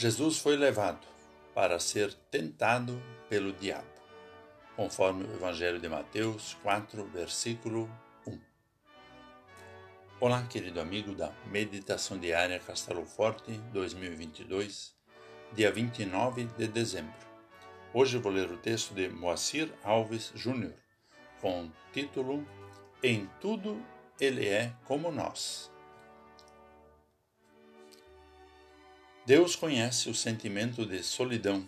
Jesus 0.00 0.38
foi 0.38 0.56
levado 0.56 1.06
para 1.54 1.78
ser 1.78 2.14
tentado 2.30 2.98
pelo 3.28 3.52
diabo, 3.52 3.84
conforme 4.74 5.24
o 5.24 5.34
Evangelho 5.34 5.78
de 5.78 5.90
Mateus 5.90 6.56
4, 6.62 7.04
versículo 7.04 7.86
1. 8.26 8.40
Olá, 10.18 10.42
querido 10.44 10.80
amigo 10.80 11.14
da 11.14 11.30
Meditação 11.50 12.18
Diária 12.18 12.58
Castelo 12.60 13.04
Forte 13.04 13.52
2022, 13.74 14.94
dia 15.52 15.70
29 15.70 16.44
de 16.56 16.66
dezembro. 16.66 17.12
Hoje 17.92 18.16
vou 18.16 18.32
ler 18.32 18.50
o 18.50 18.56
texto 18.56 18.94
de 18.94 19.06
Moacir 19.10 19.70
Alves 19.84 20.32
Júnior, 20.34 20.72
com 21.42 21.66
o 21.66 21.72
título 21.92 22.42
Em 23.02 23.28
Tudo 23.38 23.78
Ele 24.18 24.48
é 24.48 24.72
como 24.86 25.12
Nós. 25.12 25.70
Deus 29.30 29.54
conhece 29.54 30.10
o 30.10 30.14
sentimento 30.14 30.84
de 30.84 31.04
solidão, 31.04 31.64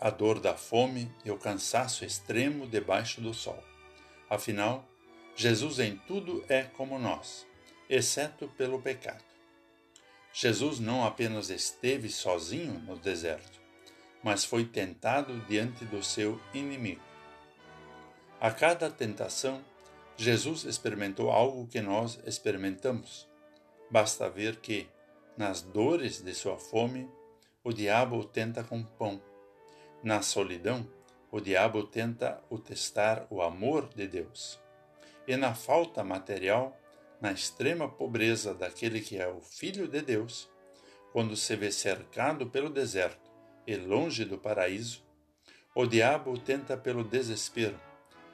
a 0.00 0.10
dor 0.10 0.40
da 0.40 0.56
fome 0.56 1.08
e 1.24 1.30
o 1.30 1.38
cansaço 1.38 2.04
extremo 2.04 2.66
debaixo 2.66 3.20
do 3.20 3.32
sol. 3.32 3.62
Afinal, 4.28 4.84
Jesus 5.36 5.78
em 5.78 5.96
tudo 6.08 6.44
é 6.48 6.64
como 6.64 6.98
nós, 6.98 7.46
exceto 7.88 8.48
pelo 8.58 8.82
pecado. 8.82 9.22
Jesus 10.32 10.80
não 10.80 11.04
apenas 11.04 11.50
esteve 11.50 12.10
sozinho 12.10 12.80
no 12.80 12.98
deserto, 12.98 13.60
mas 14.20 14.44
foi 14.44 14.64
tentado 14.64 15.38
diante 15.46 15.84
do 15.84 16.02
seu 16.02 16.40
inimigo. 16.52 17.00
A 18.40 18.50
cada 18.50 18.90
tentação, 18.90 19.64
Jesus 20.16 20.64
experimentou 20.64 21.30
algo 21.30 21.68
que 21.68 21.80
nós 21.80 22.18
experimentamos. 22.26 23.28
Basta 23.88 24.28
ver 24.28 24.56
que, 24.56 24.88
nas 25.36 25.62
dores 25.62 26.22
de 26.22 26.34
sua 26.34 26.56
fome, 26.56 27.10
o 27.62 27.72
diabo 27.72 28.18
o 28.18 28.24
tenta 28.24 28.62
com 28.62 28.82
pão. 28.82 29.20
Na 30.02 30.22
solidão, 30.22 30.86
o 31.30 31.40
diabo 31.40 31.82
tenta 31.82 32.42
o 32.48 32.58
testar 32.58 33.26
o 33.30 33.42
amor 33.42 33.88
de 33.88 34.06
Deus. 34.06 34.60
E 35.26 35.36
na 35.36 35.54
falta 35.54 36.04
material, 36.04 36.78
na 37.20 37.32
extrema 37.32 37.88
pobreza 37.88 38.54
daquele 38.54 39.00
que 39.00 39.16
é 39.16 39.26
o 39.26 39.40
Filho 39.40 39.88
de 39.88 40.02
Deus, 40.02 40.48
quando 41.12 41.36
se 41.36 41.56
vê 41.56 41.72
cercado 41.72 42.46
pelo 42.48 42.68
deserto 42.68 43.30
e 43.66 43.74
longe 43.76 44.24
do 44.24 44.38
paraíso, 44.38 45.02
o 45.74 45.86
diabo 45.86 46.38
tenta 46.38 46.76
pelo 46.76 47.02
desespero, 47.02 47.80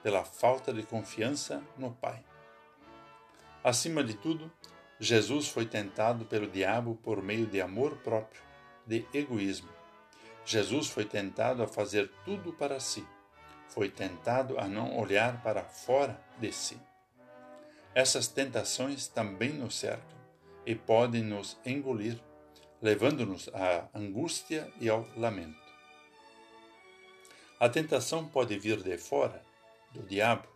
pela 0.03 0.25
falta 0.25 0.73
de 0.73 0.83
confiança 0.83 1.63
no 1.79 1.93
Pai. 1.93 2.23
Acima 3.63 4.03
de 4.03 4.15
tudo, 4.15 4.51
Jesus 5.03 5.49
foi 5.49 5.65
tentado 5.65 6.27
pelo 6.27 6.47
diabo 6.47 6.95
por 7.03 7.23
meio 7.23 7.47
de 7.47 7.59
amor 7.59 7.97
próprio, 8.05 8.43
de 8.87 9.07
egoísmo. 9.15 9.71
Jesus 10.45 10.89
foi 10.89 11.07
tentado 11.07 11.63
a 11.63 11.67
fazer 11.67 12.11
tudo 12.23 12.53
para 12.53 12.79
si. 12.79 13.03
Foi 13.69 13.89
tentado 13.89 14.61
a 14.61 14.69
não 14.69 14.99
olhar 14.99 15.43
para 15.43 15.65
fora 15.65 16.21
de 16.39 16.53
si. 16.53 16.79
Essas 17.95 18.29
tentações 18.29 19.09
também 19.09 19.55
nos 19.55 19.79
cercam 19.79 20.19
e 20.67 20.75
podem 20.75 21.23
nos 21.23 21.57
engolir, 21.65 22.21
levando-nos 22.83 23.49
à 23.55 23.89
angústia 23.95 24.71
e 24.79 24.91
ao 24.91 25.09
lamento. 25.17 25.59
A 27.59 27.71
tentação 27.71 28.29
pode 28.29 28.59
vir 28.59 28.83
de 28.83 28.99
fora, 28.99 29.43
do 29.95 30.03
diabo, 30.03 30.47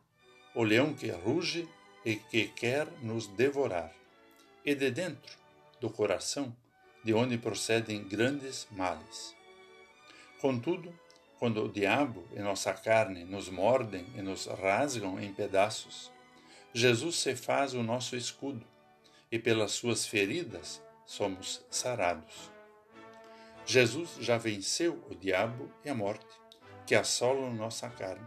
o 0.54 0.62
leão 0.62 0.92
que 0.92 1.10
ruge 1.10 1.66
e 2.04 2.16
que 2.16 2.48
quer 2.48 2.86
nos 3.00 3.26
devorar 3.26 4.03
e 4.64 4.74
de 4.74 4.90
dentro 4.90 5.36
do 5.80 5.90
coração, 5.90 6.56
de 7.04 7.12
onde 7.12 7.36
procedem 7.36 8.02
grandes 8.02 8.66
males. 8.70 9.36
Contudo, 10.40 10.98
quando 11.38 11.62
o 11.62 11.68
diabo 11.68 12.26
e 12.32 12.38
nossa 12.38 12.72
carne 12.72 13.24
nos 13.24 13.50
mordem 13.50 14.06
e 14.16 14.22
nos 14.22 14.46
rasgam 14.46 15.20
em 15.20 15.32
pedaços, 15.34 16.10
Jesus 16.72 17.16
se 17.16 17.36
faz 17.36 17.74
o 17.74 17.82
nosso 17.82 18.16
escudo 18.16 18.66
e 19.30 19.38
pelas 19.38 19.72
suas 19.72 20.06
feridas 20.06 20.82
somos 21.04 21.64
sarados. 21.68 22.50
Jesus 23.66 24.16
já 24.20 24.38
venceu 24.38 25.04
o 25.10 25.14
diabo 25.14 25.70
e 25.84 25.90
a 25.90 25.94
morte 25.94 26.26
que 26.86 26.94
assolam 26.94 27.52
nossa 27.52 27.88
carne. 27.90 28.26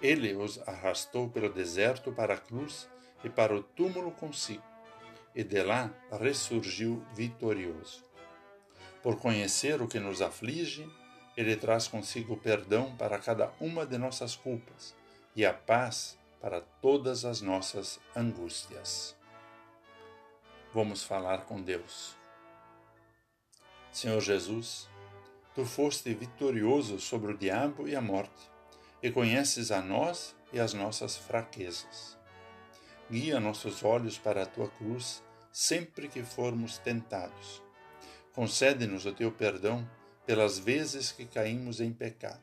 Ele 0.00 0.34
os 0.34 0.60
arrastou 0.68 1.28
pelo 1.28 1.52
deserto 1.52 2.12
para 2.12 2.34
a 2.34 2.38
cruz 2.38 2.88
e 3.22 3.28
para 3.28 3.54
o 3.54 3.62
túmulo 3.62 4.10
consigo 4.10 4.71
e 5.34 5.42
de 5.42 5.62
lá 5.62 5.90
ressurgiu 6.20 7.04
vitorioso. 7.14 8.04
Por 9.02 9.18
conhecer 9.18 9.82
o 9.82 9.88
que 9.88 9.98
nos 9.98 10.22
aflige, 10.22 10.88
ele 11.36 11.56
traz 11.56 11.88
consigo 11.88 12.36
perdão 12.36 12.94
para 12.96 13.18
cada 13.18 13.52
uma 13.60 13.86
de 13.86 13.98
nossas 13.98 14.36
culpas 14.36 14.94
e 15.34 15.44
a 15.44 15.52
paz 15.52 16.18
para 16.40 16.60
todas 16.60 17.24
as 17.24 17.40
nossas 17.40 17.98
angústias. 18.14 19.16
Vamos 20.74 21.02
falar 21.02 21.44
com 21.44 21.60
Deus. 21.60 22.16
Senhor 23.90 24.20
Jesus, 24.20 24.88
tu 25.54 25.64
foste 25.64 26.12
vitorioso 26.14 26.98
sobre 26.98 27.32
o 27.32 27.36
diabo 27.36 27.86
e 27.86 27.94
a 27.94 28.00
morte, 28.00 28.50
e 29.02 29.10
conheces 29.10 29.70
a 29.70 29.82
nós 29.82 30.34
e 30.52 30.58
as 30.58 30.72
nossas 30.72 31.16
fraquezas. 31.16 32.18
Guia 33.12 33.38
nossos 33.38 33.84
olhos 33.84 34.16
para 34.16 34.42
a 34.42 34.46
tua 34.46 34.70
cruz 34.70 35.22
sempre 35.52 36.08
que 36.08 36.22
formos 36.22 36.78
tentados. 36.78 37.60
Concede-nos 38.32 39.04
o 39.04 39.12
teu 39.12 39.30
perdão 39.30 39.86
pelas 40.24 40.58
vezes 40.58 41.12
que 41.12 41.26
caímos 41.26 41.78
em 41.78 41.92
pecado. 41.92 42.40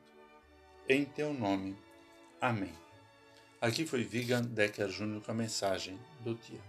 Em 0.88 1.04
teu 1.04 1.34
nome. 1.34 1.76
Amém. 2.40 2.72
Aqui 3.60 3.84
foi 3.84 4.04
Vigan 4.04 4.44
Decker 4.44 4.90
Júnior 4.90 5.24
com 5.24 5.32
a 5.32 5.34
mensagem 5.34 6.00
do 6.20 6.36
dia. 6.36 6.62